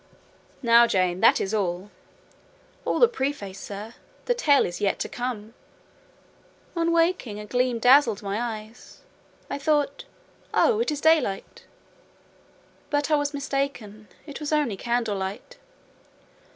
"Now, 0.63 0.87
Jane, 0.87 1.19
that 1.19 1.39
is 1.39 1.53
all." 1.53 1.91
"All 2.85 2.97
the 2.97 3.07
preface, 3.07 3.59
sir; 3.59 3.93
the 4.25 4.33
tale 4.33 4.65
is 4.65 4.81
yet 4.81 4.97
to 5.01 5.07
come. 5.07 5.53
On 6.75 6.91
waking, 6.91 7.39
a 7.39 7.45
gleam 7.45 7.77
dazzled 7.77 8.23
my 8.23 8.41
eyes; 8.41 9.01
I 9.47 9.59
thought—Oh, 9.59 10.79
it 10.79 10.89
is 10.89 11.01
daylight! 11.01 11.65
But 12.89 13.11
I 13.11 13.15
was 13.15 13.31
mistaken; 13.31 14.07
it 14.25 14.39
was 14.39 14.51
only 14.51 14.75
candlelight. 14.75 15.59